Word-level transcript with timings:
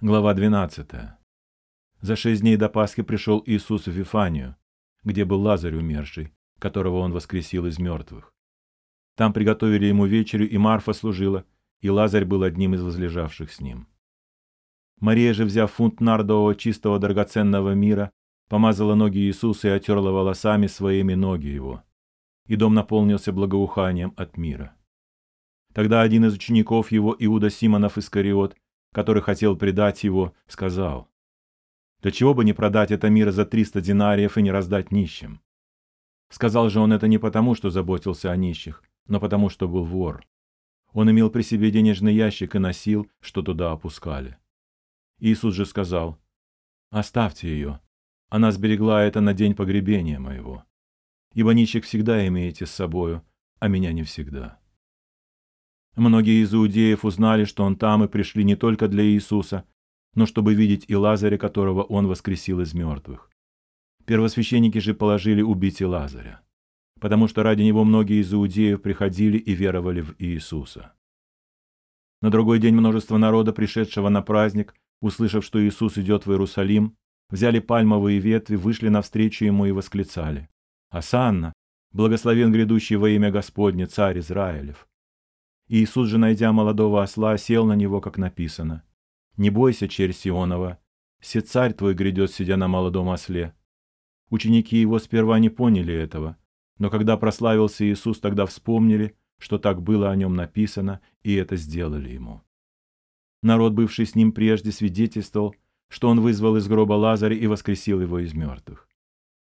Глава 0.00 0.32
12. 0.32 0.90
За 2.02 2.14
шесть 2.14 2.42
дней 2.42 2.56
до 2.56 2.68
Пасхи 2.68 3.02
пришел 3.02 3.42
Иисус 3.44 3.86
в 3.86 3.90
Вифанию, 3.90 4.54
где 5.02 5.24
был 5.24 5.40
Лазарь 5.40 5.74
умерший, 5.74 6.32
которого 6.60 6.98
он 6.98 7.12
воскресил 7.12 7.66
из 7.66 7.80
мертвых. 7.80 8.32
Там 9.16 9.32
приготовили 9.32 9.86
ему 9.86 10.06
вечерю, 10.06 10.48
и 10.48 10.56
Марфа 10.56 10.92
служила, 10.92 11.44
и 11.80 11.90
Лазарь 11.90 12.24
был 12.24 12.44
одним 12.44 12.74
из 12.74 12.82
возлежавших 12.84 13.52
с 13.52 13.60
ним. 13.60 13.88
Мария 15.00 15.34
же, 15.34 15.44
взяв 15.44 15.72
фунт 15.72 16.00
нардового 16.00 16.54
чистого 16.54 17.00
драгоценного 17.00 17.72
мира, 17.74 18.12
помазала 18.48 18.94
ноги 18.94 19.18
Иисуса 19.18 19.66
и 19.66 19.72
отерла 19.72 20.12
волосами 20.12 20.68
своими 20.68 21.14
ноги 21.14 21.48
его. 21.48 21.82
И 22.46 22.54
дом 22.54 22.72
наполнился 22.72 23.32
благоуханием 23.32 24.14
от 24.16 24.36
мира. 24.36 24.76
Тогда 25.74 26.02
один 26.02 26.24
из 26.24 26.34
учеников 26.34 26.92
его, 26.92 27.16
Иуда 27.18 27.50
Симонов 27.50 27.98
Искариот, 27.98 28.54
который 28.92 29.22
хотел 29.22 29.56
предать 29.56 30.04
его, 30.04 30.34
сказал, 30.46 31.08
«Да 32.00 32.10
чего 32.10 32.34
бы 32.34 32.44
не 32.44 32.52
продать 32.52 32.90
это 32.90 33.10
мира 33.10 33.32
за 33.32 33.44
триста 33.44 33.80
динариев 33.80 34.38
и 34.38 34.42
не 34.42 34.50
раздать 34.50 34.92
нищим?» 34.92 35.40
Сказал 36.30 36.68
же 36.68 36.80
он 36.80 36.92
это 36.92 37.08
не 37.08 37.18
потому, 37.18 37.54
что 37.54 37.70
заботился 37.70 38.30
о 38.30 38.36
нищих, 38.36 38.82
но 39.06 39.18
потому, 39.18 39.48
что 39.48 39.66
был 39.66 39.84
вор. 39.84 40.24
Он 40.92 41.10
имел 41.10 41.30
при 41.30 41.42
себе 41.42 41.70
денежный 41.70 42.14
ящик 42.14 42.54
и 42.54 42.58
носил, 42.58 43.10
что 43.20 43.42
туда 43.42 43.72
опускали. 43.72 44.38
Иисус 45.18 45.54
же 45.54 45.66
сказал, 45.66 46.18
«Оставьте 46.90 47.48
ее, 47.48 47.80
она 48.28 48.52
сберегла 48.52 49.02
это 49.02 49.20
на 49.20 49.34
день 49.34 49.54
погребения 49.54 50.18
моего. 50.18 50.64
Ибо 51.34 51.52
нищих 51.52 51.84
всегда 51.84 52.26
имеете 52.26 52.66
с 52.66 52.70
собою, 52.70 53.24
а 53.58 53.68
меня 53.68 53.92
не 53.92 54.02
всегда». 54.02 54.57
Многие 55.98 56.44
из 56.44 56.54
иудеев 56.54 57.04
узнали, 57.04 57.44
что 57.44 57.64
он 57.64 57.74
там, 57.74 58.04
и 58.04 58.08
пришли 58.08 58.44
не 58.44 58.54
только 58.54 58.86
для 58.86 59.04
Иисуса, 59.04 59.64
но 60.14 60.26
чтобы 60.26 60.54
видеть 60.54 60.84
и 60.86 60.94
Лазаря, 60.94 61.38
которого 61.38 61.82
он 61.82 62.06
воскресил 62.06 62.60
из 62.60 62.72
мертвых. 62.72 63.28
Первосвященники 64.06 64.78
же 64.78 64.94
положили 64.94 65.42
убить 65.42 65.80
и 65.80 65.84
Лазаря, 65.84 66.40
потому 67.00 67.26
что 67.26 67.42
ради 67.42 67.62
него 67.62 67.82
многие 67.82 68.20
из 68.20 68.32
иудеев 68.32 68.80
приходили 68.80 69.38
и 69.38 69.54
веровали 69.54 70.02
в 70.02 70.14
Иисуса. 70.20 70.92
На 72.22 72.30
другой 72.30 72.60
день 72.60 72.76
множество 72.76 73.16
народа, 73.16 73.52
пришедшего 73.52 74.08
на 74.08 74.22
праздник, 74.22 74.76
услышав, 75.00 75.44
что 75.44 75.60
Иисус 75.66 75.98
идет 75.98 76.26
в 76.26 76.30
Иерусалим, 76.30 76.96
взяли 77.28 77.58
пальмовые 77.58 78.20
ветви, 78.20 78.54
вышли 78.54 78.88
навстречу 78.88 79.46
ему 79.46 79.66
и 79.66 79.72
восклицали. 79.72 80.48
«Асанна! 80.90 81.52
Благословен 81.90 82.52
грядущий 82.52 82.94
во 82.94 83.10
имя 83.10 83.32
Господне, 83.32 83.86
царь 83.86 84.20
Израилев!» 84.20 84.86
Иисус 85.68 86.08
же, 86.08 86.16
найдя 86.16 86.52
молодого 86.52 87.02
осла, 87.02 87.36
сел 87.36 87.66
на 87.66 87.74
него, 87.74 88.00
как 88.00 88.16
написано. 88.16 88.84
«Не 89.36 89.50
бойся, 89.50 89.86
черь 89.86 90.14
Сионова, 90.14 90.78
се 91.20 91.40
царь 91.40 91.74
твой 91.74 91.94
грядет, 91.94 92.32
сидя 92.32 92.56
на 92.56 92.68
молодом 92.68 93.08
осле». 93.08 93.54
Ученики 94.30 94.78
его 94.78 94.98
сперва 94.98 95.38
не 95.38 95.50
поняли 95.50 95.94
этого, 95.94 96.36
но 96.78 96.90
когда 96.90 97.16
прославился 97.16 97.84
Иисус, 97.84 98.18
тогда 98.18 98.46
вспомнили, 98.46 99.16
что 99.38 99.58
так 99.58 99.82
было 99.82 100.10
о 100.10 100.16
нем 100.16 100.34
написано, 100.34 101.00
и 101.22 101.34
это 101.34 101.56
сделали 101.56 102.10
ему. 102.10 102.42
Народ, 103.42 103.72
бывший 103.72 104.06
с 104.06 104.14
ним 104.14 104.32
прежде, 104.32 104.72
свидетельствовал, 104.72 105.54
что 105.88 106.08
он 106.08 106.20
вызвал 106.20 106.56
из 106.56 106.66
гроба 106.66 106.94
Лазаря 106.94 107.36
и 107.36 107.46
воскресил 107.46 108.00
его 108.00 108.18
из 108.18 108.34
мертвых. 108.34 108.88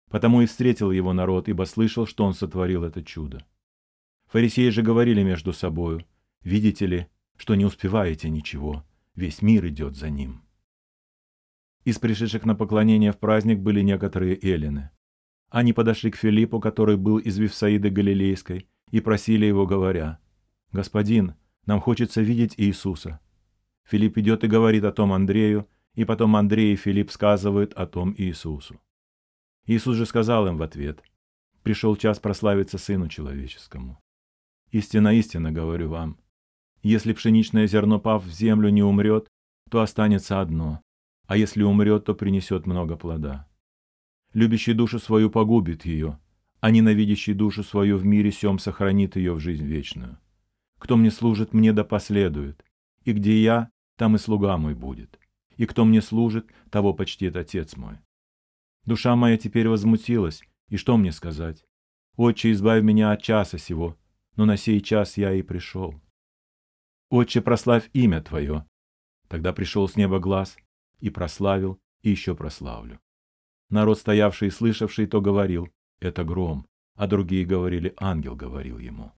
Потому 0.09 0.41
и 0.41 0.45
встретил 0.45 0.91
его 0.91 1.13
народ, 1.13 1.49
ибо 1.49 1.63
слышал, 1.63 2.05
что 2.05 2.25
он 2.25 2.33
сотворил 2.33 2.83
это 2.83 3.03
чудо. 3.03 3.45
Фарисеи 4.31 4.69
же 4.69 4.81
говорили 4.81 5.23
между 5.23 5.51
собою, 5.51 6.05
«Видите 6.41 6.85
ли, 6.85 7.07
что 7.35 7.55
не 7.55 7.65
успеваете 7.65 8.29
ничего, 8.29 8.85
весь 9.13 9.41
мир 9.41 9.67
идет 9.67 9.97
за 9.97 10.09
ним». 10.09 10.45
Из 11.83 11.99
пришедших 11.99 12.45
на 12.45 12.55
поклонение 12.55 13.11
в 13.11 13.17
праздник 13.17 13.59
были 13.59 13.81
некоторые 13.81 14.39
эллины. 14.41 14.91
Они 15.49 15.73
подошли 15.73 16.11
к 16.11 16.15
Филиппу, 16.15 16.61
который 16.61 16.95
был 16.95 17.17
из 17.17 17.37
Вифсаиды 17.37 17.89
Галилейской, 17.89 18.69
и 18.89 19.01
просили 19.01 19.45
его, 19.45 19.67
говоря, 19.67 20.19
«Господин, 20.71 21.35
нам 21.65 21.81
хочется 21.81 22.21
видеть 22.21 22.53
Иисуса». 22.55 23.19
Филипп 23.83 24.17
идет 24.17 24.45
и 24.45 24.47
говорит 24.47 24.85
о 24.85 24.93
том 24.93 25.11
Андрею, 25.11 25.67
и 25.95 26.05
потом 26.05 26.37
Андрей 26.37 26.71
и 26.71 26.77
Филипп 26.77 27.11
сказывают 27.11 27.73
о 27.73 27.85
том 27.85 28.15
Иисусу. 28.17 28.79
Иисус 29.65 29.97
же 29.97 30.05
сказал 30.05 30.47
им 30.47 30.55
в 30.55 30.61
ответ, 30.61 31.03
«Пришел 31.63 31.97
час 31.97 32.19
прославиться 32.19 32.77
Сыну 32.77 33.09
Человеческому. 33.09 34.00
Истинно, 34.71 35.13
истинно 35.13 35.51
говорю 35.51 35.89
вам. 35.89 36.17
Если 36.81 37.13
пшеничное 37.13 37.67
зерно, 37.67 37.99
пав 37.99 38.23
в 38.23 38.31
землю, 38.31 38.69
не 38.69 38.81
умрет, 38.81 39.27
то 39.69 39.81
останется 39.81 40.41
одно, 40.41 40.81
а 41.27 41.37
если 41.37 41.63
умрет, 41.63 42.05
то 42.05 42.15
принесет 42.15 42.65
много 42.65 42.95
плода. 42.97 43.47
Любящий 44.33 44.73
душу 44.73 44.99
свою 44.99 45.29
погубит 45.29 45.85
ее, 45.85 46.19
а 46.59 46.71
ненавидящий 46.71 47.33
душу 47.33 47.63
свою 47.63 47.97
в 47.97 48.05
мире 48.05 48.31
сем 48.31 48.59
сохранит 48.59 49.15
ее 49.15 49.33
в 49.33 49.39
жизнь 49.39 49.65
вечную. 49.65 50.17
Кто 50.79 50.97
мне 50.97 51.11
служит, 51.11 51.53
мне 51.53 51.73
да 51.73 51.83
последует, 51.83 52.63
и 53.03 53.11
где 53.11 53.41
я, 53.41 53.69
там 53.97 54.15
и 54.15 54.17
слуга 54.17 54.57
мой 54.57 54.73
будет, 54.73 55.19
и 55.57 55.65
кто 55.65 55.85
мне 55.85 56.01
служит, 56.01 56.47
того 56.69 56.93
почтит 56.93 57.35
Отец 57.35 57.75
мой. 57.75 57.99
Душа 58.85 59.15
моя 59.15 59.37
теперь 59.37 59.67
возмутилась, 59.67 60.41
и 60.69 60.77
что 60.77 60.97
мне 60.97 61.11
сказать? 61.11 61.65
Отче, 62.15 62.51
избавь 62.51 62.83
меня 62.83 63.11
от 63.11 63.21
часа 63.21 63.57
сего, 63.57 63.97
но 64.35 64.45
на 64.45 64.57
сей 64.57 64.81
час 64.81 65.17
я 65.17 65.33
и 65.33 65.41
пришел. 65.41 66.01
Отче, 67.09 67.41
прославь 67.41 67.89
имя 67.93 68.21
Твое. 68.21 68.65
Тогда 69.27 69.53
пришел 69.53 69.87
с 69.87 69.95
неба 69.95 70.19
глаз, 70.19 70.57
и 70.99 71.09
прославил, 71.09 71.79
и 72.01 72.09
еще 72.09 72.35
прославлю. 72.35 72.99
Народ, 73.69 73.99
стоявший 73.99 74.49
и 74.49 74.51
слышавший, 74.51 75.07
то 75.07 75.21
говорил, 75.21 75.69
это 75.99 76.23
гром, 76.23 76.67
а 76.95 77.07
другие 77.07 77.45
говорили, 77.45 77.93
ангел 77.97 78.35
говорил 78.35 78.77
ему. 78.77 79.11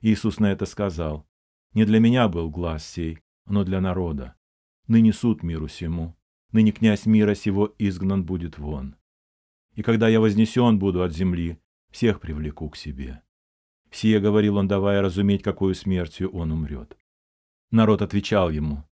Иисус 0.00 0.38
на 0.38 0.52
это 0.52 0.66
сказал, 0.66 1.26
не 1.72 1.84
для 1.84 2.00
меня 2.00 2.28
был 2.28 2.50
глаз 2.50 2.86
сей, 2.86 3.18
но 3.46 3.64
для 3.64 3.80
народа. 3.80 4.36
Ныне 4.86 5.12
суд 5.12 5.42
миру 5.42 5.68
сему, 5.68 6.16
ныне 6.52 6.72
князь 6.72 7.06
мира 7.06 7.34
сего 7.34 7.74
изгнан 7.78 8.24
будет 8.24 8.58
вон. 8.58 8.96
И 9.74 9.82
когда 9.82 10.08
я 10.08 10.20
вознесен 10.20 10.78
буду 10.78 11.02
от 11.02 11.12
земли, 11.12 11.60
всех 11.90 12.20
привлеку 12.20 12.70
к 12.70 12.76
себе. 12.76 13.22
Сие 13.90 14.20
говорил 14.20 14.56
он, 14.56 14.68
давая 14.68 15.02
разуметь, 15.02 15.42
какую 15.42 15.74
смертью 15.74 16.30
он 16.30 16.52
умрет. 16.52 16.96
Народ 17.70 18.02
отвечал 18.02 18.50
ему, 18.50 18.84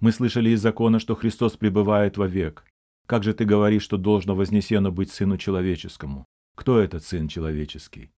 «Мы 0.00 0.12
слышали 0.12 0.50
из 0.50 0.60
закона, 0.60 0.98
что 0.98 1.14
Христос 1.14 1.56
пребывает 1.56 2.16
вовек. 2.16 2.64
Как 3.06 3.24
же 3.24 3.32
ты 3.34 3.44
говоришь, 3.44 3.82
что 3.82 3.96
должно 3.96 4.34
вознесено 4.34 4.92
быть 4.92 5.10
Сыну 5.10 5.38
Человеческому? 5.38 6.26
Кто 6.54 6.78
этот 6.78 7.04
Сын 7.04 7.26
Человеческий?» 7.26 8.12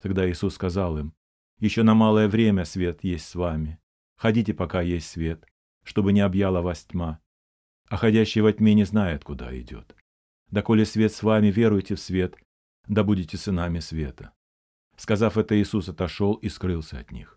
Тогда 0.00 0.28
Иисус 0.28 0.54
сказал 0.54 0.98
им, 0.98 1.14
«Еще 1.58 1.82
на 1.82 1.94
малое 1.94 2.28
время 2.28 2.64
свет 2.64 3.04
есть 3.04 3.28
с 3.28 3.34
вами. 3.34 3.78
Ходите, 4.16 4.54
пока 4.54 4.80
есть 4.80 5.08
свет, 5.08 5.46
чтобы 5.84 6.12
не 6.12 6.20
объяла 6.20 6.60
вас 6.60 6.84
тьма. 6.84 7.20
А 7.88 7.96
ходящий 7.96 8.40
во 8.40 8.52
тьме 8.52 8.74
не 8.74 8.84
знает, 8.84 9.22
куда 9.22 9.56
идет. 9.58 9.94
Доколе 10.50 10.84
свет 10.84 11.12
с 11.12 11.22
вами, 11.22 11.48
веруйте 11.48 11.94
в 11.94 12.00
свет, 12.00 12.36
да 12.88 13.04
будете 13.04 13.36
сынами 13.36 13.78
света». 13.80 14.32
Сказав 15.02 15.36
это, 15.36 15.60
Иисус 15.60 15.88
отошел 15.88 16.34
и 16.34 16.48
скрылся 16.48 17.00
от 17.00 17.10
них. 17.10 17.36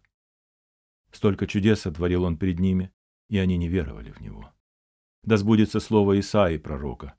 Столько 1.12 1.48
чудес 1.48 1.82
сотворил 1.82 2.24
он 2.24 2.38
перед 2.38 2.60
ними, 2.60 2.92
и 3.28 3.40
они 3.40 3.58
не 3.58 3.68
веровали 3.68 4.12
в 4.12 4.22
него. 4.22 4.54
Да 5.24 5.36
сбудется 5.38 5.80
слово 5.80 6.20
Исаии 6.20 6.60
пророка. 6.60 7.16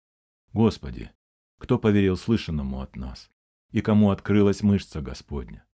«Господи, 0.53 1.11
кто 1.59 1.81
поверил 1.81 2.17
слышанному 2.17 2.81
от 2.81 2.95
нас, 2.95 3.29
и 3.73 3.81
кому 3.81 4.13
открылась 4.13 4.63
мышца 4.63 5.01
Господня?» 5.01 5.67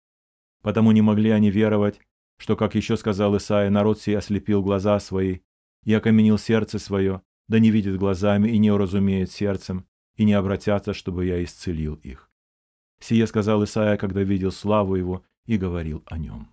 Потому 0.62 0.94
не 0.94 1.02
могли 1.02 1.32
они 1.32 1.52
веровать, 1.52 2.00
что, 2.38 2.56
как 2.56 2.74
еще 2.74 2.96
сказал 2.96 3.36
Исаия, 3.36 3.70
народ 3.70 4.00
сей 4.00 4.18
ослепил 4.18 4.64
глаза 4.64 5.02
свои 5.02 5.40
и 5.84 5.94
окаменил 5.94 6.38
сердце 6.38 6.80
свое, 6.80 7.22
да 7.50 7.59
не 7.59 7.72
видит 7.72 7.97
глазами 7.97 8.47
и 8.47 8.58
не 8.58 8.72
уразумеет 8.72 9.32
сердцем, 9.32 9.85
и 10.16 10.24
не 10.24 10.32
обратятся, 10.32 10.94
чтобы 10.94 11.26
я 11.26 11.44
исцелил 11.44 11.96
их. 11.96 12.30
Сие 13.02 13.26
сказал 13.26 13.64
Исаия, 13.64 13.98
когда 13.98 14.22
видел 14.22 14.52
славу 14.52 14.96
его 14.96 15.26
и 15.46 15.58
говорил 15.58 16.03
о 16.06 16.18
нем. 16.18 16.50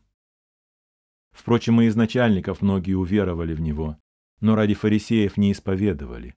Впрочем, 1.31 1.81
и 1.81 1.85
из 1.85 1.95
начальников 1.95 2.63
многие 2.63 2.95
уверовали 2.95 3.55
в 3.55 3.61
него, 3.61 3.99
но 4.41 4.55
ради 4.57 4.75
фарисеев 4.75 5.37
не 5.37 5.53
исповедовали, 5.53 6.35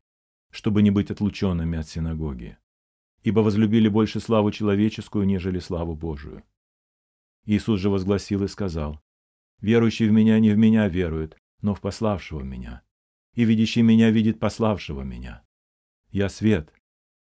чтобы 0.51 0.81
не 0.81 0.91
быть 0.91 1.09
отлученными 1.11 1.79
от 1.79 1.87
синагоги, 1.87 2.57
ибо 3.23 3.39
возлюбили 3.39 3.87
больше 3.87 4.19
славу 4.19 4.51
человеческую, 4.51 5.25
нежели 5.25 5.59
славу 5.59 5.95
Божию. 5.95 6.43
Иисус 7.45 7.79
же 7.79 7.89
возгласил 7.89 8.43
и 8.43 8.47
сказал, 8.49 9.01
«Верующий 9.61 10.07
в 10.07 10.11
Меня 10.11 10.39
не 10.39 10.51
в 10.51 10.57
Меня 10.57 10.87
верует, 10.89 11.37
но 11.61 11.73
в 11.73 11.79
пославшего 11.79 12.41
Меня, 12.41 12.81
и 13.33 13.45
видящий 13.45 13.81
Меня 13.81 14.11
видит 14.11 14.39
пославшего 14.39 15.03
Меня. 15.03 15.43
Я 16.09 16.27
свет, 16.27 16.73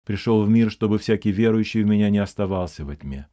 пришел 0.06 0.44
в 0.44 0.48
мир, 0.48 0.70
чтобы 0.70 0.98
всякий 0.98 1.32
верующий 1.32 1.82
в 1.82 1.86
меня 1.86 2.08
не 2.10 2.18
оставался 2.18 2.84
во 2.84 2.94
тьме. 2.94 3.28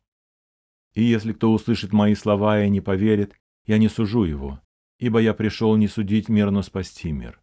И 0.96 1.04
если 1.04 1.32
кто 1.32 1.54
услышит 1.54 1.94
мои 1.94 2.16
слова 2.16 2.64
и 2.64 2.70
не 2.70 2.82
поверит, 2.82 3.36
я 3.66 3.78
не 3.78 3.88
сужу 3.88 4.24
его, 4.24 4.60
ибо 4.98 5.20
я 5.20 5.36
пришел 5.36 5.76
не 5.76 5.88
судить 5.88 6.30
мир, 6.30 6.50
но 6.50 6.64
спасти 6.64 7.12
мир. 7.12 7.40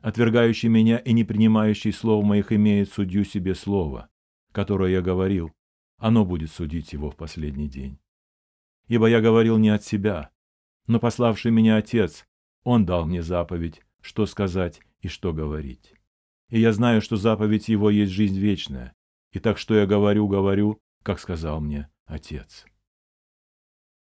Отвергающий 0.00 0.70
меня 0.70 0.96
и 0.96 1.12
не 1.12 1.24
принимающий 1.24 1.92
слов 1.92 2.24
моих 2.24 2.50
имеет 2.50 2.90
судью 2.90 3.24
себе 3.24 3.54
слово, 3.54 4.08
которое 4.52 4.92
я 4.92 5.02
говорил, 5.02 5.52
оно 5.98 6.24
будет 6.24 6.50
судить 6.50 6.94
его 6.94 7.10
в 7.10 7.16
последний 7.16 7.68
день. 7.68 7.98
Ибо 8.86 9.08
я 9.08 9.20
говорил 9.20 9.58
не 9.58 9.68
от 9.68 9.84
себя, 9.84 10.30
но 10.86 10.98
пославший 10.98 11.50
меня 11.50 11.76
Отец, 11.76 12.26
Он 12.64 12.86
дал 12.86 13.04
мне 13.04 13.22
заповедь, 13.22 13.82
что 14.00 14.24
сказать 14.24 14.80
и 15.02 15.08
что 15.08 15.34
говорить. 15.34 15.97
И 16.50 16.60
я 16.60 16.72
знаю, 16.72 17.02
что 17.02 17.16
заповедь 17.16 17.68
Его 17.68 17.90
есть 17.90 18.12
жизнь 18.12 18.38
вечная, 18.38 18.94
и 19.32 19.38
так 19.38 19.58
что 19.58 19.74
я 19.74 19.86
говорю, 19.86 20.26
говорю, 20.28 20.80
как 21.02 21.20
сказал 21.20 21.60
мне 21.60 21.90
Отец. 22.06 22.64